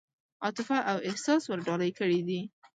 [0.43, 2.41] عاطفه او احساس ورډالۍ کړي دي.